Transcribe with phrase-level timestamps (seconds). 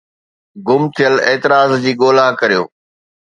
[0.67, 2.63] گم ٿيل اعتراض جي ڳولا ڪريو